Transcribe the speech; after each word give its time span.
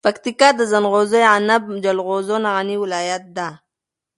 پکتیکا 0.05 0.49
د 0.55 0.61
زنغوزو 0.71 1.17
یعنب 1.27 1.63
جلغوزو 1.83 2.35
نه 2.43 2.49
غنی 2.55 2.75
ولایت 2.83 3.23
ده. 3.37 3.47